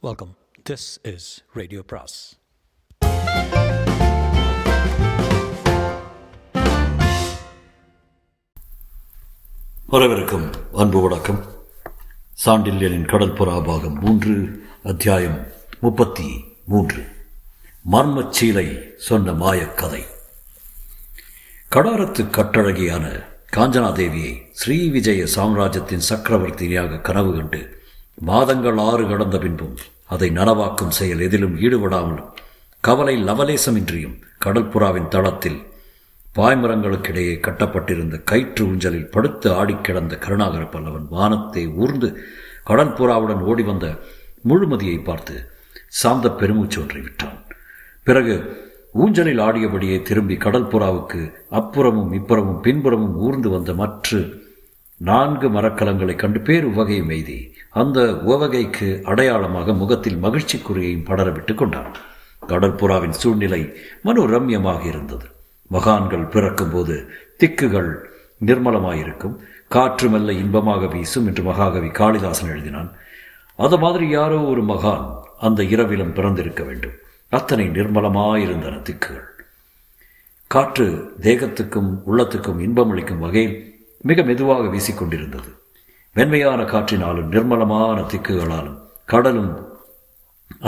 Welcome 0.00 0.36
this 0.70 0.98
is 1.02 1.44
radio 1.54 1.82
பிராஸ் 1.86 2.38
வரவிருக்கும் 9.86 10.52
அன்பு 10.72 11.00
வணக்கம். 11.00 11.44
சாண்டில்யனின் 12.46 13.06
கடற்புறா 13.06 13.64
பாகம் 13.64 13.98
மூன்று 13.98 14.66
அத்தியாயம் 14.82 15.46
முப்பத்தி 15.80 16.44
மூன்று. 16.66 17.06
மர்மச்சீலை 17.92 18.96
சொன்ன 18.96 19.32
மாயக்கதை 19.32 20.04
கடாரத்து 21.70 22.24
கட்டழகியான 22.38 23.24
காஞ்சனாதேவியை 23.56 24.46
ஸ்ரீ 24.52 24.88
விஜய 24.88 25.26
சாம்ராஜ்யத்தின் 25.26 26.06
சக்கரவர்த்தியாக 26.10 26.98
கனவு 26.98 27.34
கண்டு 27.34 27.77
மாதங்கள் 28.20 28.78
ஆறு 28.78 29.08
கடந்த 29.08 29.38
பின்பும் 29.38 29.76
அதை 30.06 30.30
நனவாக்கும் 30.30 30.88
செயல் 30.88 31.20
எதிலும் 31.20 31.56
ஈடுபடாமலும் 31.56 32.30
கவலை 32.80 33.24
லவலேசமின்றியும் 33.24 34.20
கடற்புறாவின் 34.44 35.08
தளத்தில் 35.08 35.66
பாய்மரங்களுக்கிடையே 36.36 37.40
கட்டப்பட்டிருந்த 37.40 38.18
கயிற்று 38.18 38.64
ஊஞ்சலில் 38.64 39.10
படுத்து 39.10 39.52
ஆடிக் 39.52 39.84
கிடந்த 39.84 40.16
கருணாகர 40.16 40.62
பல்லவன் 40.62 41.06
வானத்தை 41.08 41.68
ஊர்ந்து 41.68 42.24
கடற்புறாவுடன் 42.66 43.40
ஓடி 43.40 43.62
வந்த 43.62 43.98
முழுமதியை 44.48 45.04
பார்த்து 45.04 45.50
சாந்த 45.88 46.30
பெருமூச்சு 46.30 46.80
ஒன்றை 46.80 47.00
விட்டான். 47.00 47.46
பிறகு 48.02 48.56
ஊஞ்சலில் 48.92 49.38
ஆடியபடியே 49.38 50.02
திரும்பி 50.02 50.36
கடற்புறாவுக்கு 50.36 51.32
அப்புறமும் 51.50 52.12
இப்புறமும் 52.12 52.60
பின்புறமும் 52.60 53.16
ஊர்ந்து 53.16 53.48
வந்த 53.48 53.74
மற்ற 53.74 54.18
நான்கு 54.96 55.48
மரக்கலங்களைக் 55.48 56.16
கண்டு 56.16 56.40
பேர் 56.40 56.64
உவகையும் 56.64 57.10
மெய்தி 57.10 57.52
அந்த 57.70 58.16
உவகைக்கு 58.16 59.00
அடையாளமாக 59.04 59.72
முகத்தில் 59.72 60.22
மகிழ்ச்சிக்குறியையும் 60.22 61.04
படரவிட்டுக் 61.04 61.54
கொண்டான். 61.54 61.94
கடற்புறாவின் 62.46 63.10
சூழ்நிலை 63.10 63.76
மனோரம்யமாக 64.04 64.86
இருந்தது 64.86 65.26
மகான்கள் 65.66 66.26
பிறக்கும்போது 66.26 67.10
திக்குகள் 67.38 67.94
நிர்மலமாயிருக்கும். 68.46 69.36
காற்று 69.68 70.08
மெல்ல 70.08 70.32
இன்பமாக 70.32 70.86
வீசும் 70.86 71.26
என்று 71.26 71.42
மகாகவி 71.42 71.88
காளிதாசன் 71.88 72.50
எழுதினான். 72.50 72.90
அது 73.56 73.78
மாதிரி 73.78 74.08
யாரோ 74.08 74.40
ஒரு 74.40 74.64
மகான் 74.64 75.20
அந்த 75.40 75.64
இரவிலும் 75.64 76.12
பிறந்திருக்க 76.12 76.64
வேண்டும். 76.64 76.92
அத்தனை 77.28 77.68
நிர்மலமாயிருந்தன 77.68 78.82
திக்குகள். 78.82 79.26
காற்று 80.46 81.12
தேகத்துக்கும் 81.20 81.98
உள்ளத்துக்கும் 82.06 82.60
இன்பமளிக்கும் 82.60 83.18
வகையில் 83.18 83.86
மிக 84.00 84.22
மெதுவாக 84.22 84.60
வீசிக்கொண்டிருந்தது. 84.60 85.56
வெண்மையான 86.18 86.60
காற்றினாலும் 86.72 87.32
நிர்மலமான 87.34 87.98
திக்குகளாலும் 88.12 88.78
கடலும் 89.12 89.50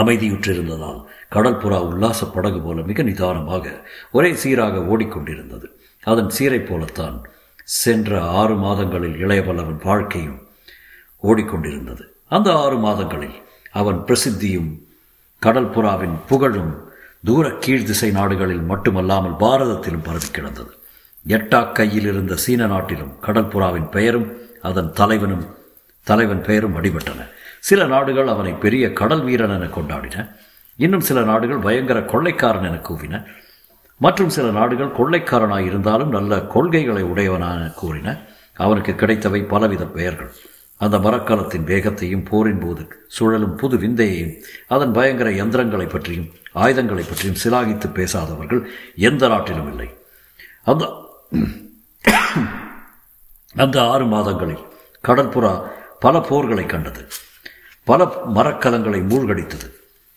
அமைதியுற்றிருந்ததால் 0.00 1.00
கடற்புறா 1.34 1.78
உல்லாச 1.88 2.26
படகு 2.26 2.58
போல 2.60 2.82
மிக 2.90 3.02
நிதானமாக 3.02 3.64
ஒரே 4.16 4.30
சீராக 4.42 4.82
ஓடிக்கொண்டிருந்தது. 4.92 5.66
அதன் 6.02 6.30
சீரை 6.36 6.60
போலத்தான் 6.60 7.16
சென்ற 7.80 8.20
ஆறு 8.40 8.54
மாதங்களில் 8.64 9.16
இளையவல்லவன் 9.24 9.80
வாழ்க்கையும் 9.88 10.38
ஓடிக்கொண்டிருந்தது. 11.22 12.04
அந்த 12.36 12.48
ஆறு 12.64 12.76
மாதங்களில் 12.76 13.36
அவன் 13.80 13.98
பிரசித்தியும் 14.08 14.70
கடற்புறாவின் 15.42 16.16
புகழும் 16.30 16.72
தூர 17.24 17.46
கீழ் 17.64 17.88
திசை 17.90 18.10
நாடுகளில் 18.10 18.64
மட்டுமல்லாமல் 18.70 19.36
பாரதத்திலும் 19.42 20.06
பரவி 20.08 20.30
கிடந்தது. 20.30 20.72
எட்டா 21.26 21.60
கையில் 21.72 22.08
இருந்த 22.12 22.34
சீன 22.44 22.66
நாட்டிலும் 22.66 23.12
கடற்புறாவின் 23.26 23.90
பெயரும் 23.96 24.28
அதன் 24.62 24.92
தலைவனும் 24.92 25.47
தலைவன் 26.03 26.42
பெயரும் 26.42 26.77
அடிபட்டன. 26.77 27.27
சில 27.61 27.86
நாடுகள் 27.86 28.27
அவனை 28.27 28.53
பெரிய 28.53 28.92
கடல் 28.92 29.25
வீரன் 29.25 29.50
என 29.50 29.64
கொண்டாடின. 29.64 30.34
இன்னும் 30.77 31.00
சில 31.00 31.22
நாடுகள் 31.22 31.56
பயங்கர 31.56 32.00
கொள்ளைக்காரன் 32.00 32.64
என 32.64 32.75
கூவின. 32.75 33.25
மற்றும் 33.97 34.28
சில 34.28 34.50
நாடுகள் 34.50 34.97
கொள்ளைக்காரனாய் 34.98 35.64
இருந்தாலும் 35.64 36.08
நல்ல 36.08 36.41
கொள்கைகளை 36.41 37.03
உடையவனான 37.03 37.70
கூறின. 37.75 38.19
அவனுக்கு 38.54 38.94
கிடைத்தவை 38.94 39.43
பலவித 39.43 39.84
பெயர்கள். 39.84 40.32
அந்த 40.76 40.99
மரக்காலத்தின் 40.99 41.65
வேகத்தையும் 41.65 42.22
போரின் 42.22 42.59
போது 42.59 42.87
சுழலும் 43.06 43.56
புது 43.56 43.76
விந்தையையும் 43.76 44.43
அதன் 44.69 44.93
பயங்கர 44.93 45.31
யந்திரங்களை 45.31 45.88
பற்றியும் 45.88 46.28
ஆயுதங்களை 46.53 47.04
பற்றியும் 47.04 47.37
சிலாகித்து 47.44 47.93
பேசாதவர்கள் 47.93 48.66
எந்த 48.97 49.28
நாட்டிலும் 49.28 49.69
இல்லை. 49.70 49.97
அந்த 50.65 50.94
அந்த 53.55 53.88
ஆறு 53.88 54.06
மாதங்களில் 54.06 54.65
கடற்புறா 55.09 55.53
பல 55.99 56.19
போர்களை 56.19 56.66
கண்டது. 56.66 57.09
பல 57.84 58.05
மரக்கலங்களை 58.34 59.00
மூழ்கடித்தது. 59.09 59.66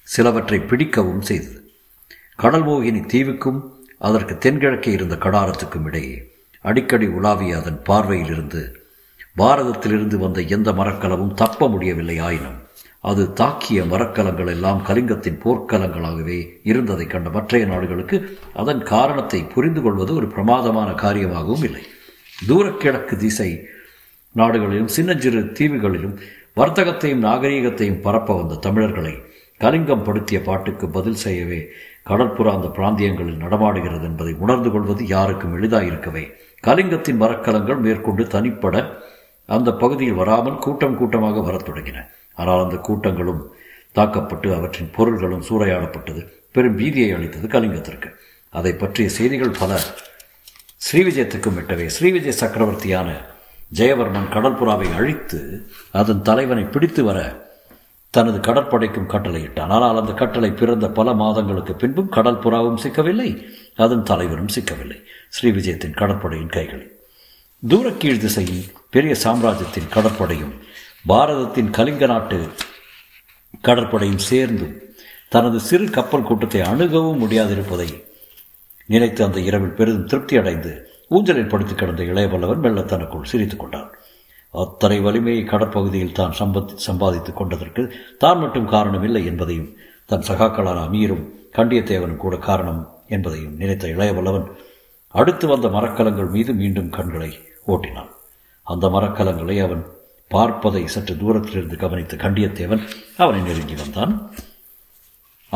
சிலவற்றை 0.03 0.59
பிடிக்கவும் 0.59 1.21
செய்தது. 1.21 1.71
கடல் 2.35 2.65
மோகினி 2.65 3.01
தீவுக்கும் 3.13 3.59
அதற்கு 3.97 4.37
தென்கிழக்கே 4.37 4.91
இருந்த 4.91 5.15
கடாரத்துக்கும் 5.15 5.85
இடையே 5.85 6.31
அடிக்கடி 6.61 7.07
உலாவிய 7.07 7.55
அதன் 7.55 7.81
பார்வையிலிருந்து 7.89 8.61
பாரதத்திலிருந்து 9.37 10.15
வந்த 10.15 10.41
எந்த 10.41 10.71
மரக்கலமும் 10.71 11.33
தப்ப 11.33 11.69
முடியவில்லை 11.69 12.19
ஆயினும் 12.19 12.59
அது 12.99 13.33
தாக்கிய 13.33 13.87
மரக்கலங்கள் 13.87 14.47
எல்லாம் 14.47 14.85
கலிங்கத்தின் 14.87 15.39
போர்க்கலங்களாகவே 15.43 16.59
இருந்ததை 16.63 17.07
கண்ட 17.07 17.29
மற்றைய 17.29 17.65
நாடுகளுக்கு 17.65 18.39
அதன் 18.53 18.83
காரணத்தை 18.83 19.43
புரிந்து 19.43 19.81
கொள்வது 19.81 20.15
ஒரு 20.15 20.27
பிரமாதமான 20.27 20.91
காரியமாகவும் 20.91 21.63
இல்லை. 21.63 21.83
தூரக்கிழக்கு 22.47 23.15
திசை 23.15 23.65
நாடுகளிலும் 24.31 24.87
சின்னஞ்சிறு 24.87 25.39
தீவுகளிலும் 25.39 26.17
வர்த்தகத்தையும் 26.55 27.23
நாகரீகத்தையும் 27.23 28.01
பரப்ப 28.01 28.35
வந்த 28.35 28.55
தமிழர்களை 28.55 29.21
கலிங்கம் 29.59 30.03
படுத்திய 30.03 30.41
பாட்டுக்கு 30.41 30.89
பதில் 30.89 31.15
செய்யவே 31.15 31.67
கடற்புற 32.07 32.51
அந்த 32.51 32.67
பிராந்தியங்களில் 32.67 33.37
நடமாடுகிறது 33.37 34.03
என்பதை 34.03 34.33
உணர்ந்து 34.33 34.71
கொள்வது 34.71 35.07
யாருக்கும் 35.07 35.53
எளிதாயிருக்கவே. 35.57 36.31
கலிங்கத்தின் 36.63 37.17
மரக்கலங்கள் 37.17 37.77
மேற்கொண்டு 37.77 38.23
தனிப்பட 38.27 39.03
அந்த 39.45 39.73
பகுதியில் 39.73 40.13
வராமல் 40.13 40.57
கூட்டம் 40.57 40.97
கூட்டமாக 40.97 41.41
வரத் 41.41 41.69
தொடங்கின. 41.69 42.05
ஆனால் 42.33 42.63
அந்த 42.63 42.75
கூட்டங்களும் 42.75 43.53
தாக்கப்பட்டு 43.91 44.55
அவற்றின் 44.55 44.89
பொருள்களும் 44.95 45.43
சூறையாடப்பட்டது. 45.49 46.27
பெரும் 46.51 46.79
பீதியை 46.79 47.15
அளித்தது 47.15 47.47
கலிங்கத்திற்கு. 47.47 48.09
அதை 48.49 48.73
பற்றிய 48.73 49.09
செய்திகள் 49.09 49.55
பல. 49.59 49.79
ஸ்ரீவிஜயத்துக்கும் 50.85 51.57
விட்டவே 51.57 51.85
ஸ்ரீவிஜய 51.95 52.33
சக்கரவர்த்தியான 52.41 53.09
ஜெயவர்மன் 53.75 54.33
கடற்புறாவை 54.35 54.87
அழித்து 54.95 55.39
அதன் 55.91 56.21
தலைவனை 56.21 56.63
பிடித்து 56.63 57.03
வர 57.03 57.19
தனது 58.09 58.39
கடற்படைக்கும் 58.39 59.09
கட்டளையிட்டான். 59.13 59.71
ஆனால் 59.75 59.99
அந்த 60.01 60.13
கட்டளை 60.13 60.51
பிறந்த 60.51 60.87
பல 60.89 61.13
மாதங்களுக்கு 61.13 61.73
பின்பும் 61.73 62.11
கடற்புறாவும் 62.11 62.81
சிக்கவில்லை 62.83 63.29
அதன் 63.75 64.03
தலைவரும் 64.03 64.51
சிக்கவில்லை. 64.55 64.99
ஸ்ரீவிஜயத்தின் 65.35 65.97
கடற்படையின் 66.01 66.53
கைகளில். 66.57 66.91
தூரக்கீழ் 67.63 68.23
திசையில் 68.25 68.63
பெரிய 68.89 69.13
சாம்ராஜ்யத்தின் 69.15 69.91
கடற்படையும் 69.95 70.53
பாரதத்தின் 71.07 71.69
கலிங்க 71.69 72.05
நாட்டு 72.05 72.39
கடற்படையும் 73.61 74.23
சேர்ந்தும் 74.29 74.75
தனது 75.29 75.59
சிறு 75.59 75.85
கப்பல் 75.89 76.27
கூட்டத்தை 76.29 76.61
அணுகவும் 76.61 77.21
முடியாதிருப்பதை 77.23 77.89
நினைத்து 78.85 79.23
அந்த 79.23 79.39
இரவில் 79.39 79.77
பெரிதும் 79.79 80.05
திருப்தி 80.05 80.37
அடைந்து 80.37 80.71
ஊஞ்சலில் 81.09 81.47
படுத்து 81.47 81.75
கிடந்த 81.75 82.03
இளையவல்லவன் 82.03 82.63
மெல்ல 82.65 82.81
தனக்குள் 82.81 83.23
சிரித்துக் 83.23 83.59
கொண்டான். 83.59 83.89
அத்தனை 84.51 84.99
வலிமையை 84.99 85.43
கடற்பகுதியில் 85.43 86.11
தான் 86.11 86.33
சம்பத் 86.39 86.73
சம்பாதித்துக் 86.75 87.37
கொண்டதற்கு 87.37 87.83
தான் 88.17 88.39
மட்டும் 88.39 88.65
காரணம் 88.65 89.03
இல்லை 89.03 89.25
என்பதையும் 89.25 89.73
தன் 90.05 90.27
சகாக்களான 90.27 90.81
அமீரும் 90.87 91.23
கண்டியத்தேவனும் 91.55 92.21
கூட 92.23 92.35
காரணம் 92.37 92.89
என்பதையும் 93.07 93.55
நினைத்த 93.55 93.87
இளையவல்லவன் 93.87 94.47
அடுத்து 95.07 95.47
வந்த 95.47 95.67
மரக்கலங்கள் 95.67 96.29
மீது 96.29 96.53
மீண்டும் 96.53 96.89
கண்களை 96.89 97.31
ஓட்டினான். 97.67 98.11
அந்த 98.63 98.87
மரக்கலங்களை 98.87 99.63
அவன் 99.63 99.83
பார்ப்பதை 100.27 100.87
சற்று 100.87 101.17
தூரத்திலிருந்து 101.17 101.77
கவனித்த 101.77 102.15
கண்டியத்தேவன் 102.15 102.83
அவனை 103.17 103.41
நெருங்கி 103.41 103.75
வந்தான். 103.75 104.31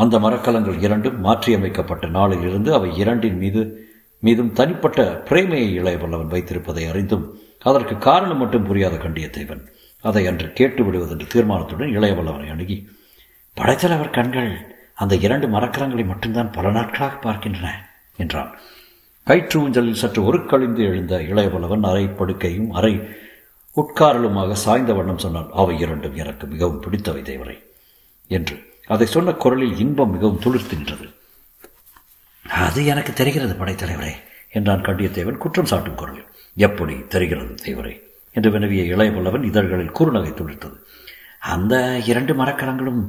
அந்த 0.02 0.16
மரக்கலங்கள் 0.18 0.78
இரண்டும் 0.86 1.18
மாற்றியமைக்கப்பட்ட 1.20 2.06
நாளில் 2.16 2.44
இருந்து 2.48 2.70
அவை 2.74 2.90
இரண்டின் 2.96 3.38
மீது 3.38 3.62
மீதும் 4.22 4.52
தனிப்பட்ட 4.52 5.00
பிரேமையை 5.28 5.70
இளையவல்லவன் 5.80 6.32
வைத்திருப்பதை 6.34 6.84
அறிந்தும் 6.88 7.26
அதற்கு 7.62 7.94
காரணம் 7.98 8.40
மட்டும் 8.42 8.66
புரியாத 8.68 8.96
கண்டியத்தேவன் 8.96 9.62
அதை 10.04 10.22
அன்று 10.26 10.48
கேட்டு 10.52 10.82
விடுவதென்று 10.84 11.26
தீர்மானத்துடன் 11.34 11.94
இளையவல்லவனை 11.96 12.48
அணுகி 12.50 12.76
படைத்தலைவர் 13.56 14.16
கண்கள் 14.16 14.50
அந்த 14.94 15.14
இரண்டு 15.26 15.46
மரக்கலங்களை 15.46 16.04
மட்டும்தான் 16.06 16.50
பல 16.50 16.70
நாட்களாக 16.70 17.16
பார்க்கின்றன 17.16 17.68
என்றான். 18.16 18.50
கயிற்று 19.26 19.56
ஊஞ்சலில் 19.60 20.00
சற்று 20.02 20.20
ஒரு 20.24 20.38
கழிந்து 20.44 20.82
எழுந்த 20.82 21.14
இளையவல்லவன் 21.30 21.86
அரை 21.90 22.04
படுக்கையும் 22.18 22.70
அறை 22.70 22.92
உட்காரலுமாக 23.76 24.56
சாய்ந்த 24.64 24.92
வண்ணம் 24.92 25.22
சொன்னான் 25.24 25.50
அவை 25.52 25.74
இரண்டும் 25.78 26.16
எனக்கு 26.16 26.46
மிகவும் 26.46 26.82
பிடித்தவை 26.82 27.22
தேவரை 27.22 27.56
என்று. 28.30 28.56
அதை 28.88 29.06
சொன்ன 29.06 29.32
குரலில் 29.32 29.78
இன்பம் 29.78 30.10
மிகவும் 30.10 30.40
துளிர்த்து 30.40 30.74
நின்றது 30.74 31.06
அது 32.50 32.86
எனக்கு 32.86 33.12
தெரிகிறது 33.12 33.54
படைத்தலைவரே 33.54 34.12
என்றான் 34.50 34.80
கண்டியத்தேவன் 34.80 35.36
குற்றம் 35.36 35.70
சாட்டும் 35.70 35.94
குரலில். 35.94 36.26
எப்படி 36.56 36.94
தெரிகிறது 37.08 37.54
தேவரே 37.62 38.00
என்று 38.32 38.50
வினவிய 38.50 38.82
இளைய 38.82 39.12
புலவன் 39.12 39.42
இதழ்களில் 39.42 39.92
குறுநகை 39.92 40.32
துளிர்த்தது. 40.32 40.76
அந்த 41.38 41.98
இரண்டு 41.98 42.34
மரக்கலங்களும் 42.34 43.02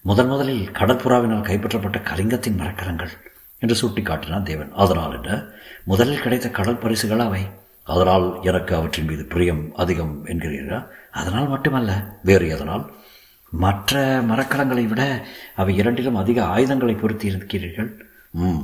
முதன் 0.00 0.26
முதலில் 0.26 0.70
கடற்புறாவினால் 0.70 1.48
கைப்பற்றப்பட்ட 1.48 1.98
கலிங்கத்தின் 2.02 2.56
மரக்கலங்கள் 2.56 3.10
என்று 3.58 3.74
சுட்டி 3.74 4.02
காட்டினான் 4.02 4.42
தேவன். 4.42 4.72
அதனால் 4.72 5.14
என்ன? 5.14 5.44
முதலில் 5.84 6.20
கிடைத்த 6.20 6.50
கடல் 6.50 6.78
பரிசுகள் 6.78 7.18
அவை. 7.18 7.42
அதனால் 7.84 8.38
எனக்கு 8.42 8.76
அவற்றின் 8.76 9.04
மீது 9.04 9.24
பிரியம் 9.24 9.72
அதிகம் 9.76 10.26
என்கிறீர்களா? 10.26 10.86
அதனால் 11.12 11.48
மட்டுமல்ல 11.48 12.18
வேறு 12.22 12.48
எதனால்? 12.48 12.92
மற்ற 13.52 14.22
மரக்கலங்களை 14.28 14.86
விட 14.86 15.02
அவை 15.54 15.76
இரண்டிலும் 15.76 16.14
அதிக 16.14 16.44
ஆயுதங்களை 16.44 16.94
பொருத்தி 16.94 17.26
இருக்கிறீர்கள் 17.26 17.90
ம். 18.34 18.62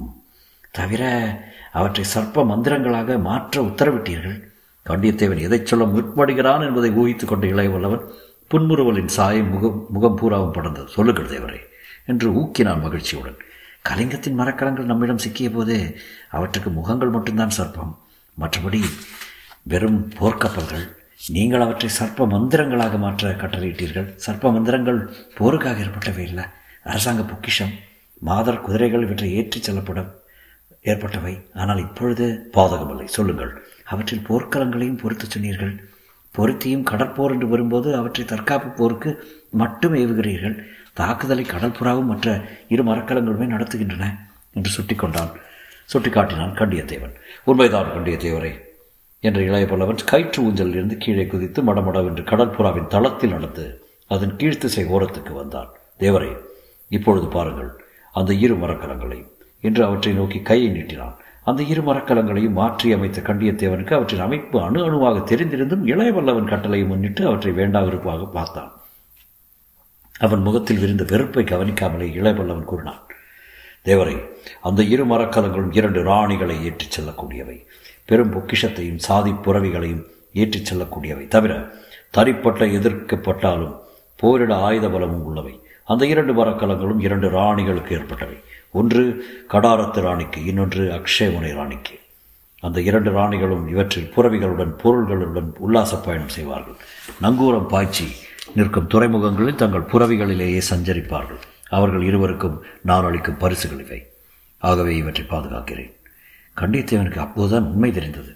தவிர 0.71 1.03
அவற்றை 1.73 2.05
சர்ப்ப 2.15 2.45
மந்திரங்களாக 2.45 3.21
மாற்ற 3.21 3.63
உத்தரவிட்டீர்கள். 3.63 4.37
கண்டியத்தேவன் 4.87 5.41
எதை 5.41 5.67
சொல்ல 5.67 5.85
முற்படுகிறான் 5.85 6.67
என்பதை 6.67 6.91
ஊகித்துக் 6.91 7.29
கொண்ட 7.29 7.47
இளையவல்லவன் 7.47 8.05
புன்முறுவலின் 8.51 9.09
சாயம் 9.09 9.51
முகம் 9.51 9.87
முகம் 9.91 10.17
பூராவும் 10.17 10.53
படர்ந்தது 10.53 10.87
சொல்லுங்கள் 10.87 11.27
தேவரே 11.27 11.61
என்று 12.07 12.33
ஊக்கினான் 12.33 12.81
மகிழ்ச்சியுடன். 12.81 13.37
கலிங்கத்தின் 13.89 14.39
மரக்கலங்கள் 14.39 14.85
நம்மிடம் 14.85 15.19
சிக்கிய 15.19 15.51
போது 15.51 15.99
அவற்றுக்கு 16.29 16.71
முகங்கள் 16.71 17.09
மட்டும்தான் 17.09 17.57
சர்ப்பம். 17.59 17.93
மற்றபடி 18.39 18.83
வெறும் 19.63 20.13
போர்க்கப்பல்கள் 20.21 20.85
நீங்கள் 21.29 21.61
அவற்றை 21.61 21.91
சர்ப்ப 21.99 22.27
மந்திரங்களாக 22.27 22.99
மாற்ற 22.99 23.31
கட்டளையிட்டீர்கள். 23.31 24.09
சர்ப்ப 24.27 24.53
மந்திரங்கள் 24.53 25.01
போருக்காக 25.39 25.83
ஏற்பட்டவை 25.85 26.19
இல்லை 26.19 26.45
அரசாங்க 26.83 27.23
பொக்கிஷம் 27.23 27.73
மாதர் 28.21 28.61
குதிரைகள் 28.61 29.03
இவற்றை 29.03 29.35
ஏற்றிச் 29.35 29.63
செல்லப்படும் 29.63 30.11
ஏற்பட்டவை. 30.83 31.35
ஆனால் 31.55 31.79
இப்பொழுது 31.79 32.51
பாதகமில்லை 32.53 33.05
சொல்லுங்கள். 33.05 33.53
அவற்றில் 33.85 34.27
போர்க்களங்களையும் 34.29 35.01
பொறுத்து 35.03 35.27
சொன்னீர்கள். 35.31 35.75
பொருத்தியும் 36.33 36.87
கடற்போர் 36.91 37.31
என்று 37.31 37.49
வரும்போது 37.49 37.97
அவற்றை 37.97 38.25
தற்காப்பு 38.25 38.69
போருக்கு 38.69 39.11
மட்டும் 39.51 39.95
ஏவுகிறீர்கள். 39.95 40.57
தாக்குதலை 40.95 41.45
கடற்புறாவும் 41.45 42.11
மற்ற 42.13 42.43
இரு 42.69 42.85
மரக்கலங்களுமே 42.85 43.47
நடத்துகின்றன 43.55 44.19
என்று 44.53 44.71
சுட்டிக்கொண்டான் 44.77 45.33
சுட்டிக்காட்டினான் 45.93 46.59
கண்டியத்தேவன். 46.61 47.15
உண்மைதான் 47.45 47.93
கண்டியத்தேவரே. 47.97 48.53
என்ற 49.27 49.41
இளைய 49.49 49.67
பல்லவன் 49.67 50.01
கயிற்று 50.07 50.43
ஊஞ்சலில் 50.43 50.77
இருந்து 50.79 50.97
கீழே 50.97 51.27
குதித்து 51.27 51.61
மடமடவென்று 51.63 52.23
கடற்புறாவின் 52.31 52.91
தளத்தில் 52.95 53.31
நடந்து 53.31 53.65
அதன் 54.07 54.35
கீழ்த்திசை 54.37 54.83
ஓரத்துக்கு 54.97 55.33
வந்தான். 55.33 55.71
தேவரே 55.99 56.33
இப்பொழுது 56.89 57.27
பாருங்கள் 57.27 57.71
அந்த 58.13 58.33
இரு 58.45 58.57
மரக்கலங்களையும். 58.57 59.31
என்று 59.61 59.85
அவற்றை 59.85 60.13
நோக்கி 60.15 60.41
கையை 60.41 60.69
நீட்டினான். 60.71 61.15
அந்த 61.45 61.63
இரு 61.63 61.83
மரக்கலங்களையும் 61.83 62.59
மாற்றி 62.61 62.93
அமைத்த 62.93 63.21
கண்டியத்தேவனுக்கு 63.21 63.95
அவற்றின் 63.95 64.25
அமைப்பு 64.27 64.57
அணு 64.63 64.85
அணுவாக 64.85 65.23
தெரிந்திருந்தும் 65.31 65.87
இளையவல்லவன் 65.93 66.51
கட்டளையை 66.53 66.89
முன்னிட்டு 66.89 67.27
அவற்றை 67.27 67.53
வேண்டாவிருப்பாக 67.53 68.29
பார்த்தான். 68.31 68.71
அவன் 70.19 70.41
முகத்தில் 70.41 70.79
விரிந்த 70.79 71.05
வெறுப்பை 71.09 71.45
கவனிக்காமலே 71.45 72.09
இளையவல்லவன் 72.21 72.71
கூறினான் 72.73 73.03
தேவரை 73.85 74.17
அந்த 74.63 74.83
இரு 74.83 75.07
மரக்கலங்களும் 75.07 75.75
இரண்டு 75.77 76.03
ராணிகளை 76.05 76.55
ஏற்றிச் 76.63 76.95
செல்லக்கூடியவை. 76.97 77.59
பெரும் 78.05 78.33
பொக்கிஷத்தையும் 78.33 78.97
சாதி 78.97 79.31
புறவிகளையும் 79.31 80.03
ஏற்றிச் 80.33 80.75
செல்லக்கூடியவை 80.75 81.29
தவிர 81.29 81.71
தனிப்பட்ட 82.11 82.67
எதிர்க்கப்பட்டாலும் 82.67 83.79
போரிட 84.17 84.57
ஆயுத 84.57 84.89
பலமும் 84.89 85.25
உள்ளவை. 85.25 85.61
அந்த 85.85 86.07
இரண்டு 86.07 86.35
மரக்கலங்களும் 86.35 87.01
இரண்டு 87.01 87.31
ராணிகளுக்கு 87.31 87.93
ஏற்பட்டவை. 87.93 88.43
ஒன்று 88.71 89.25
கடாரத்து 89.51 90.01
ராணிக்கு 90.01 90.45
இன்னொன்று 90.45 90.93
அக்ஷயமுனை 90.93 91.55
ராணிக்கு. 91.55 91.99
அந்த 92.61 92.81
இரண்டு 92.81 93.11
ராணிகளும் 93.11 93.69
இவற்றில் 93.69 94.13
புறவிகளுடன் 94.17 94.75
பொருள்களுடன் 94.85 95.53
உல்லாச 95.59 95.97
பயணம் 95.97 96.29
செய்வார்கள். 96.29 96.75
நங்கூரம் 97.23 97.69
பாய்ச்சி 97.69 98.09
நிற்கும் 98.55 98.87
துறைமுகங்களில் 98.87 99.55
தங்கள் 99.55 99.91
புறவிகளிலேயே 99.93 100.63
சஞ்சரிப்பார்கள். 100.71 101.41
அவர்கள் 101.69 102.03
இருவருக்கும் 102.03 102.63
நான் 102.83 103.05
அளிக்கும் 103.05 103.37
பரிசுகள் 103.37 103.85
இவை. 103.85 104.07
ஆகவே 104.59 104.97
இவற்றை 104.97 105.27
பாதுகாக்கிறேன். 105.27 105.94
கண்டித்தேவனுக்கு 106.57 107.19
அப்போதுதான் 107.19 107.65
உண்மை 107.65 107.93
தெரிந்தது. 107.93 108.33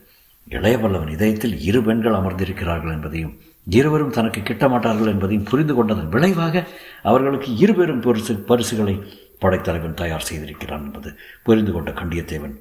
இளையவல்லவன் 0.51 1.11
இதயத்தில் 1.11 1.61
இரு 1.61 1.83
பெண்கள் 1.83 2.13
அமர்ந்திருக்கிறார்கள் 2.13 2.93
என்பதையும் 2.93 3.37
இருவரும் 3.67 4.11
தனக்கு 4.11 4.43
கிட்ட 4.43 4.69
மாட்டார்கள் 4.69 5.13
என்பதையும் 5.13 5.49
புரிந்து 5.51 5.75
கொண்டதன் 5.75 6.09
விளைவாக 6.09 6.65
அவர்களுக்கு 7.03 7.57
இருபெரும் 7.57 8.01
பரிசு 8.01 8.35
பரிசுகளை 8.35 8.95
படைத்தலைவன் 9.39 9.95
தயார் 9.95 10.29
செய்திருக்கிறான் 10.33 10.85
என்பது 10.85 11.19
புரிந்து 11.43 11.73
கொண்ட 11.73 11.91
கண்டியத்தேவன். 11.91 12.55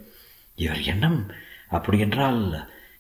இவர் 0.56 0.82
எண்ணம் 0.82 1.26
அப்படியென்றால் 1.70 2.42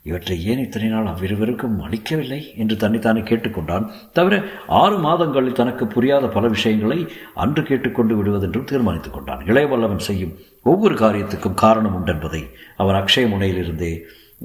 இவற்றை 0.03 0.45
ஏன் 0.45 0.59
இத்தனை 0.59 0.89
நாள் 0.89 1.05
அவ்விருவருக்கும் 1.05 1.79
அளிக்கவில்லை 1.79 2.53
என்று 2.57 2.75
தன்னைத்தானே 2.75 3.19
கேட்டுக்கொண்டான். 3.19 3.85
தவிர 4.13 4.43
ஆறு 4.67 4.97
மாதங்களில் 4.97 5.53
தனக்கு 5.53 5.87
புரியாத 5.87 6.27
பல 6.27 6.47
விஷயங்களை 6.47 7.07
அன்று 7.33 7.63
கேட்டுக்கொண்டு 7.63 8.23
விடுவதென்றும் 8.23 8.63
தீர்மானித்துக் 8.63 9.13
கொண்டான். 9.13 9.43
இளையவல்லவன் 9.45 10.07
செய்யும் 10.09 10.35
ஒவ்வொரு 10.71 10.95
காரியத்துக்கும் 10.95 11.59
காரணம் 11.63 11.97
உண்டென்பதை 11.97 12.41
அவன் 12.81 12.97
அக்ஷய 13.01 13.25
முனையிலிருந்தே 13.33 13.91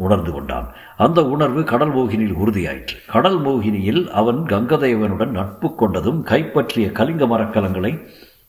உணர்ந்து 0.04 0.30
கொண்டான். 0.32 0.66
அந்த 1.04 1.20
உணர்வு 1.34 1.62
கடல் 1.72 1.94
மோகினியில் 1.94 2.38
உறுதியாயிற்று. 2.42 2.96
கடல் 3.14 3.38
மோகினியில் 3.46 4.02
அவன் 4.20 4.40
கங்கதேவனுடன் 4.52 5.32
நட்பு 5.38 5.68
கொண்டதும் 5.80 6.20
கைப்பற்றிய 6.30 6.86
கலிங்க 6.98 7.26
மரக்கலங்களை 7.32 7.92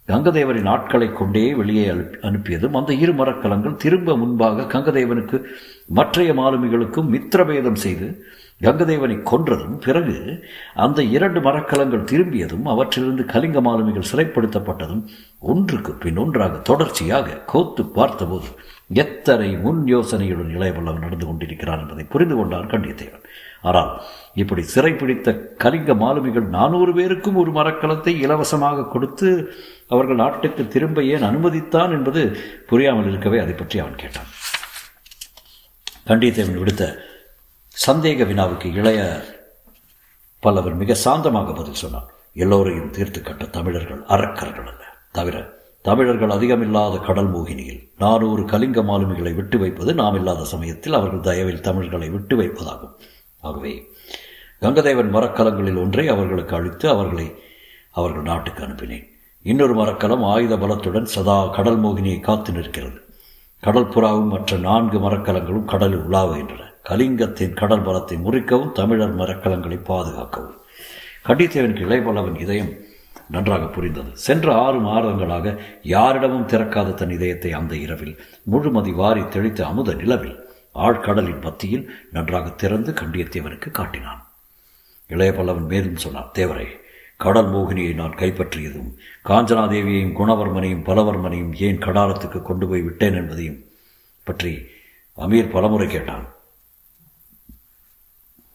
கங்கதேவரின் 0.09 0.69
ஆட்களை 0.71 1.07
கொண்டே 1.11 1.43
வெளியே 1.59 1.83
அனுப்பியதும் 2.29 2.73
அந்த 2.79 2.91
இரு 3.03 3.13
மரக்கலங்கள் 3.19 3.81
திரும்ப 3.83 4.15
முன்பாக 4.17 4.65
கங்கதேவனுக்கு 4.73 5.37
மற்றைய 5.99 6.31
மாலுமிகளுக்கும் 6.39 7.11
மித்திரபேதம் 7.13 7.79
செய்து 7.85 8.07
கங்கதேவனை 8.65 9.15
கொன்றதும் 9.29 9.77
பிறகு 9.85 10.15
அந்த 10.83 10.99
இரண்டு 11.15 11.39
மரக்கலங்கள் 11.47 12.09
திரும்பியதும் 12.11 12.67
அவற்றிலிருந்து 12.73 13.25
கலிங்க 13.33 13.61
மாலுமிகள் 13.61 14.09
சிறைப்படுத்தப்பட்டதும் 14.11 15.03
ஒன்றுக்கு 15.51 15.93
பின் 16.03 16.21
ஒன்றாக 16.23 16.61
தொடர்ச்சியாக 16.69 17.39
கோத்து 17.53 17.83
பார்த்தபோது 17.97 18.49
எத்தனை 19.03 19.49
முன் 19.63 19.81
யோசனையுடன் 19.93 20.51
இளையவல்லவன் 20.55 21.05
நடந்து 21.05 21.25
கொண்டிருக்கிறான் 21.25 21.81
என்பதை 21.83 22.03
புரிந்து 22.13 22.35
கொண்டார் 22.35 22.71
கண்டியத்தேவன். 22.73 23.25
ஆனால் 23.61 23.91
இப்படி 24.41 24.61
சிறைப்பிடித்த 24.73 25.29
கலிங்க 25.63 25.91
மாலுமிகள் 26.01 26.47
நானூறு 26.55 26.91
பேருக்கும் 26.97 27.39
ஒரு 27.41 27.51
மரக்கலத்தை 27.51 28.13
இலவசமாக 28.25 28.87
கொடுத்து 28.93 29.29
அவர்கள் 29.93 30.21
நாட்டுக்கு 30.23 30.63
திரும்ப 30.75 31.03
ஏன் 31.13 31.27
அனுமதித்தான் 31.29 31.93
என்பது 31.97 32.23
புரியாமல் 32.71 33.09
இருக்கவே 33.11 33.39
அதை 33.45 33.55
பற்றி 33.55 33.79
அவன் 33.83 34.01
கேட்டான். 34.03 34.29
கண்டியத்தேவன் 36.09 36.61
விடுத்த 36.61 36.85
சந்தேக 37.75 38.25
வினாவுக்கு 38.25 38.73
இளைய 38.73 39.23
பல்லவன் 40.43 40.75
மிக 40.75 40.95
சாந்தமாக 41.05 41.55
பதில் 41.55 41.73
சொன்னான் 41.73 42.09
எல்லோரையும் 42.33 42.89
தீர்த்து 42.89 43.21
கட்ட 43.21 43.45
தமிழர்கள் 43.45 44.01
அறக்கர்கள் 44.01 44.67
அல்ல. 44.67 44.83
தவிர 45.11 45.49
தமிழர்கள் 45.81 46.29
அதிகமில்லாத 46.29 47.05
கடல் 47.05 47.31
மோகினியில் 47.33 47.89
நானூறு 47.97 48.43
கலிங்க 48.43 48.81
மாலுமிகளை 48.81 49.35
விட்டு 49.35 49.57
வைப்பது 49.57 49.93
நாம் 49.93 50.15
இல்லாத 50.15 50.43
சமயத்தில் 50.43 50.93
அவர்கள் 50.93 51.19
தயவில் 51.19 51.61
தமிழர்களை 51.61 52.09
விட்டு 52.09 52.41
வைப்பதாகும். 52.41 52.93
ஆகவே 53.39 53.89
கங்கதேவன் 54.61 55.09
மரக்கலங்களில் 55.09 55.77
ஒன்றை 55.77 56.07
அவர்களுக்கு 56.07 56.55
அழித்து 56.55 56.89
அவர்களை 56.89 57.35
அவர்கள் 57.91 58.21
நாட்டுக்கு 58.21 58.63
அனுப்பினேன். 58.63 59.07
இன்னொரு 59.41 59.73
மரக்கலம் 59.73 60.23
ஆயுத 60.23 60.55
பலத்துடன் 60.55 61.11
சதா 61.15 61.47
கடல் 61.47 61.81
மோகினியை 61.81 62.19
காத்து 62.19 62.51
நிற்கிறது. 62.51 63.01
கடல் 63.59 63.89
புறாவும் 63.89 64.27
மற்ற 64.27 64.57
நான்கு 64.57 64.99
மரக்கலங்களும் 64.99 65.65
கடலில் 65.65 66.05
உலாவுகின்றன. 66.09 66.71
கலிங்கத்தின் 66.85 67.57
கடல் 67.61 67.85
பலத்தை 67.87 68.15
முறிக்கவும் 68.25 68.73
தமிழர் 68.79 69.15
மரக்கலங்களை 69.19 69.77
பாதுகாக்கவும். 69.89 70.57
கண்டித்தேவனுக்கு 71.27 71.85
இளையபலவன் 71.87 72.39
இதயம் 72.45 72.73
நன்றாக 73.29 73.65
புரிந்தது. 73.75 74.11
சென்ற 74.25 74.47
ஆறு 74.63 74.79
மாதங்களாக 74.79 75.53
யாரிடமும் 75.93 76.49
திறக்காத 76.53 76.95
தன் 77.01 77.13
இதயத்தை 77.17 77.51
அந்த 77.59 77.73
இரவில் 77.85 78.15
முழுமதி 78.51 78.91
வாரி 78.91 79.23
தெளித்த 79.35 79.59
அமுத 79.65 79.93
நிலவில் 79.93 80.35
ஆழ்கடலின் 80.85 81.41
மத்தியில் 81.45 81.85
நன்றாக 82.11 82.47
திறந்து 82.61 82.91
கண்டியத்தேவனுக்கு 83.01 83.71
காட்டினான். 83.71 84.21
இளையபல்லவன் 85.09 85.69
மேலும் 85.71 86.01
சொன்னார் 86.05 86.31
தேவரே 86.33 86.67
கடல் 87.19 87.49
மோகினியை 87.55 87.91
நான் 87.95 88.19
கைப்பற்றியதும் 88.21 88.91
காஞ்சனாதேவியையும் 89.29 90.15
குணவர்மனையும் 90.19 90.85
பலவர்மனையும் 90.87 91.51
ஏன் 91.67 91.83
கடாரத்துக்கு 91.85 92.39
கொண்டு 92.41 92.67
போய் 92.67 92.81
விட்டேன் 92.81 93.17
என்பதையும் 93.21 93.59
பற்றி 94.27 94.53
அமீர் 95.17 95.53
பலமுறை 95.55 95.87
கேட்டான். 95.87 96.25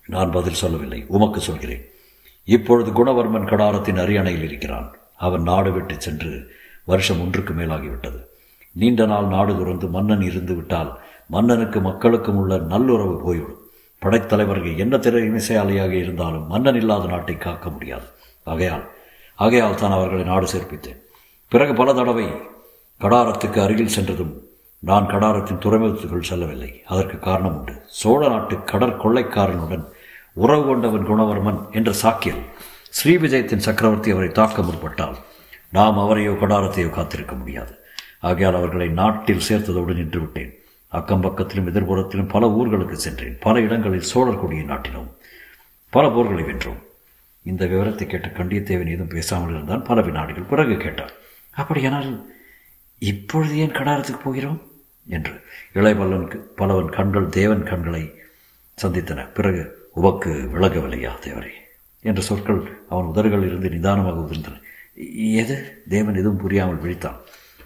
நான் 0.08 0.30
பதில் 0.30 0.60
சொல்லவில்லை. 0.62 1.04
உமக்கு 1.08 1.40
சொல்கிறேன். 1.40 1.84
இப்பொழுது 2.44 2.90
குணவர்மன் 2.90 3.48
கடாரத்தின் 3.48 4.00
அரியணையில் 4.00 4.42
இருக்கிறான். 4.42 4.96
அவன் 5.16 5.42
நாடு 5.42 5.72
விட்டு 5.72 5.94
சென்று 5.98 6.50
வருஷம் 6.84 7.20
ஒன்றுக்கு 7.20 7.54
மேலாகிவிட்டது. 7.54 8.20
நீண்ட 8.72 9.06
நாள் 9.06 9.24
நாடு 9.24 9.56
துறந்து 9.56 9.86
மன்னன் 9.86 10.22
இருந்து 10.22 10.54
விட்டால் 10.54 10.98
மன்னனுக்கு 11.26 11.80
மக்களுக்கும் 11.80 12.36
உள்ள 12.36 12.58
நல்லுறவு 12.58 13.20
போய்விடும். 13.22 13.62
படைத்தலைவர்கள் 13.98 14.78
என்ன 14.78 14.96
திறமைசாலியாக 14.96 15.90
இருந்தாலும் 15.90 16.46
மன்னன் 16.46 16.74
இல்லாத 16.74 17.06
நாட்டை 17.06 17.36
காக்க 17.36 17.70
முடியாது. 17.70 18.06
ஆகையால் 18.44 18.90
ஆகையால் 19.34 19.74
தான் 19.74 19.90
அவர்களை 19.90 20.24
நாடு 20.24 20.46
சேர்ப்பித்தேன். 20.52 21.00
பிறகு 21.48 21.74
பல 21.74 21.94
தடவை 21.94 22.26
கடாரத்துக்கு 23.00 23.62
அருகில் 23.62 23.94
சென்றதும் 23.96 24.42
நான் 24.78 25.06
கடாரத்தின் 25.06 25.60
துறைமுகத்துக்குள் 25.60 26.28
செல்லவில்லை. 26.30 26.82
அதற்கு 26.86 27.18
காரணம் 27.18 27.58
உண்டு. 27.58 27.72
சோழ 27.86 28.28
நாட்டு 28.28 28.56
கடற்கொள்ளைக்காரனுடன் 28.56 29.84
உறவு 30.42 30.64
கொண்டவன் 30.66 31.06
குணவர்மன் 31.06 31.60
என்ற 31.70 31.90
சாக்கியம் 32.02 32.42
ஸ்ரீவிஜயத்தின் 32.96 33.66
சக்கரவர்த்தி 33.66 34.10
அவரை 34.10 34.28
தாக்க 34.28 34.62
முற்பட்டால் 34.62 35.16
நாம் 35.70 35.98
அவரையோ 35.98 36.32
கடாரத்தையோ 36.32 36.90
காத்திருக்க 36.90 37.34
முடியாது. 37.34 37.72
ஆகையால் 38.20 38.54
அவர்களை 38.54 38.88
நாட்டில் 38.88 39.46
சேர்த்ததோடு 39.48 39.94
நின்று 39.94 40.20
விட்டேன் 40.20 40.52
அக்கம் 40.88 41.22
பக்கத்திலும் 41.22 41.68
எதிர்புறத்திலும் 41.70 42.28
பல 42.28 42.46
ஊர்களுக்கு 42.48 42.92
சென்றேன். 42.92 43.36
பல 43.40 43.60
இடங்களில் 43.60 44.10
சோழர் 44.10 44.40
கொடியை 44.40 44.64
நாட்டினோம். 44.64 45.10
பல 45.90 46.08
போர்களை 46.08 46.44
வென்றோம். 46.44 46.80
இந்த 47.42 47.66
விவரத்தை 47.66 48.06
கேட்ட 48.06 48.28
கண்டியத்தேவன் 48.28 48.90
ஏதும் 48.90 49.08
பேசாமல் 49.08 49.54
இருந்தான். 49.54 49.82
பல 49.82 50.00
வினாடிகள் 50.00 50.50
பிறகு 50.52 50.76
கேட்டார் 50.76 51.12
அப்படியானால் 51.50 52.10
இப்பொழுது 52.98 53.58
ஏன் 53.58 53.76
கடாரத்துக்கு 53.78 54.20
போகிறோம்? 54.24 54.60
என்று 55.06 55.34
இளையபல்லனுக்கு 55.74 56.38
பலவன் 56.60 56.90
கண்கள் 56.90 57.28
தேவன் 57.28 57.64
கண்களை 57.64 58.04
சந்தித்தன. 58.78 59.20
பிறகு 59.34 59.77
உவக்கு 59.98 60.30
விலகவில்லையா 60.54 61.10
தேவரே? 61.18 61.54
என்ற 62.00 62.22
சொற்கள் 62.22 62.78
அவன் 62.88 63.04
உதறுகளில் 63.04 63.46
இருந்து 63.46 63.68
நிதானமாக 63.68 64.18
உதிர்ந்தன. 64.18 64.60
எது? 65.32 65.82
தேவன் 65.88 66.14
எதுவும் 66.14 66.36
புரியாமல் 66.36 66.82
விழித்தான். 66.82 67.18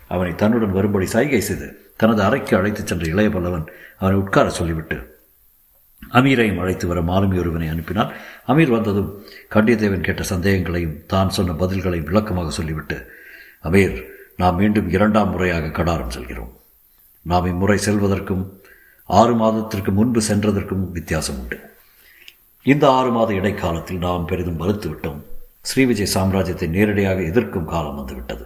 அவனை 0.06 0.34
தன்னுடன் 0.34 0.72
வரும்படி 0.72 1.06
சைகை 1.06 1.40
செய்து 1.40 1.92
தனது 1.96 2.22
அறைக்கு 2.22 2.56
அழைத்துச் 2.56 2.86
சென்ற 2.86 3.06
இளைய 3.06 3.30
பல்லவன் 3.30 3.66
அவனை 3.98 4.18
உட்கார 4.18 4.50
சொல்லிவிட்டு 4.50 5.10
அமீரையும் 6.10 6.58
அழைத்து 6.58 6.86
வர 6.86 7.00
மாலுமி 7.00 7.38
ஒருவனை 7.38 7.68
அனுப்பினான். 7.68 8.12
அமீர் 8.46 8.70
வந்ததும் 8.70 9.22
கண்டியத்தேவன் 9.50 10.00
கேட்ட 10.00 10.22
சந்தேகங்களையும் 10.22 11.06
தான் 11.06 11.30
சொன்ன 11.30 11.52
பதில்களையும் 11.52 12.04
விளக்கமாக 12.04 12.50
சொல்லிவிட்டு 12.50 13.10
அமீர் 13.62 14.04
நாம் 14.36 14.56
மீண்டும் 14.56 14.90
இரண்டாம் 14.90 15.30
முறையாக 15.30 15.66
கடாரம் 15.66 16.08
செல்கிறோம். 16.08 16.60
நாம் 17.22 17.46
இம்முறை 17.46 17.78
செல்வதற்கும் 17.78 18.60
ஆறு 19.04 19.34
மாதத்திற்கு 19.34 19.92
முன்பு 19.92 20.22
சென்றதற்கும் 20.28 20.90
வித்தியாசம் 20.90 21.38
உண்டு. 21.38 21.58
இந்த 22.62 22.84
ஆறு 22.90 23.10
மாத 23.10 23.34
இடைக்காலத்தில் 23.34 23.98
நாம் 23.98 24.24
பெரிதும் 24.24 24.60
மறுத்துவிட்டோம் 24.60 25.20
ஸ்ரீவிஜய் 25.68 26.12
சாம்ராஜ்யத்தை 26.14 26.68
நேரடியாக 26.68 27.22
எதிர்க்கும் 27.22 27.64
காலம் 27.64 27.94
வந்துவிட்டது 27.94 28.44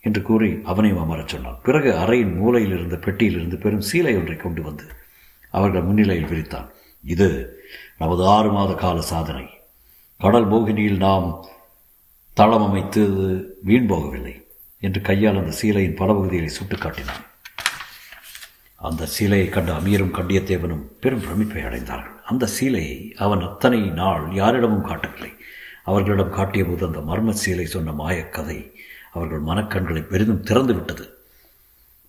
என்று 0.00 0.22
கூறி 0.22 0.60
அவனையும் 0.64 1.00
அமரச் 1.00 1.28
சொன்னான். 1.28 1.58
பிறகு 1.62 1.90
அறையின் 1.92 2.34
மூலையில் 2.34 2.74
இருந்த 2.76 2.96
பெட்டியிலிருந்து 2.96 3.56
பெரும் 3.56 3.84
சீலை 3.92 4.14
ஒன்றை 4.16 4.36
கொண்டு 4.36 4.62
வந்து 4.62 4.84
அவர்கள் 5.50 5.82
முன்னிலையில் 5.82 6.28
விரித்தான். 6.28 6.68
இது 7.04 7.28
நமது 7.98 8.26
ஆறு 8.26 8.50
மாத 8.52 8.72
கால 8.74 9.00
சாதனை. 9.00 9.46
கடல் 10.18 10.48
மோகினியில் 10.48 10.96
நாம் 10.96 11.28
தளம் 12.34 12.66
அமைத்து 12.68 13.02
வீண் 13.62 13.90
போகவில்லை 13.90 14.34
என்று 14.80 15.00
கையால் 15.00 15.36
அந்த 15.36 15.56
சீலையின் 15.62 15.96
பல 15.96 16.12
பகுதிகளை 16.12 16.50
சுட்டுக்காட்டினான் 16.54 17.22
அந்த 18.88 19.08
சீலையை 19.16 19.48
கண்ட 19.48 19.72
அமீரும் 19.72 20.16
கண்டியத்தேவனும் 20.18 20.84
பெரும் 21.00 21.20
பிரமிப்பை 21.20 21.60
அடைந்தார்கள். 21.68 22.16
அந்த 22.24 22.48
சீலையை 22.60 23.12
அவன் 23.14 23.40
அத்தனை 23.40 23.80
நாள் 23.80 24.32
யாரிடமும் 24.32 24.84
காட்டவில்லை. 24.84 25.32
அவர்களிடம் 25.84 26.30
காட்டிய 26.30 26.64
போது 26.64 26.86
அந்த 26.86 27.00
மர்ம 27.00 27.34
சீலை 27.42 27.64
சொன்ன 27.64 27.92
மாயக்கதை 27.92 28.72
அவர்கள் 29.12 29.40
மனக்கண்களை 29.40 30.02
பெரிதும் 30.02 30.42
திறந்து 30.42 30.74
விட்டது. 30.74 31.04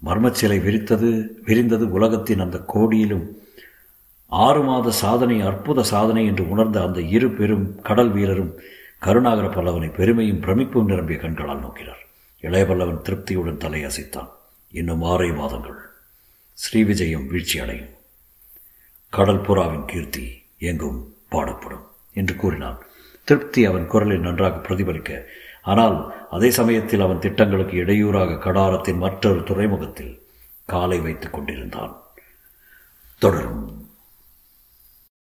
மர்மச்சிலை 0.06 0.58
விரித்தது 0.60 1.10
விரிந்தது 1.46 1.92
உலகத்தின் 1.92 2.40
அந்த 2.40 2.58
கோடியிலும். 2.58 3.38
ஆறு 4.28 4.64
மாத 4.64 4.92
சாதனை 4.92 5.42
அற்புத 5.42 5.84
சாதனை 5.84 6.26
என்று 6.26 6.50
உணர்ந்த 6.50 6.84
அந்த 6.84 7.02
இரு 7.02 7.30
பெரும் 7.30 7.82
கடல் 7.82 8.12
வீரரும் 8.12 8.54
கருணாகர 9.00 9.48
பல்லவனை 9.48 9.90
பெருமையும் 9.90 10.40
பிரமிப்பும் 10.40 10.86
நிரம்பிய 10.86 11.20
கண்களால் 11.20 11.60
நோக்கினார். 11.60 12.04
இளைய 12.42 12.66
பல்லவன் 12.66 13.02
திருப்தியுடன் 13.02 13.64
தலையசைத்தான். 13.66 14.30
இன்னும் 14.72 15.04
ஆறே 15.04 15.36
மாதங்கள். 15.36 15.80
ஸ்ரீவிஜயம் 16.56 17.28
வீழ்ச்சி 17.28 17.60
அடையும் 17.60 17.90
கடல் 19.10 19.42
புறாவின் 19.42 19.86
கீர்த்தி 19.86 20.44
எங்கும் 20.58 21.16
பாடப்படும் 21.32 21.88
என்று 22.14 22.36
கூறினான். 22.36 22.78
திருப்தி 23.24 23.66
அவன் 23.66 23.88
குரலில் 23.88 24.20
நன்றாக 24.20 24.58
பிரதிபலிக்க 24.58 25.26
ஆனால் 25.62 26.28
அதே 26.30 26.52
சமயத்தில் 26.52 27.02
அவன் 27.02 27.20
திட்டங்களுக்கு 27.20 27.78
இடையூறாக 27.78 28.32
கடாரத்தின் 28.32 28.98
மற்றொரு 28.98 29.44
துறைமுகத்தில் 29.44 30.22
காலை 30.66 31.00
வைத்துக் 31.00 31.34
கொண்டிருந்தான். 31.34 32.02
தொடரும். 33.18 33.83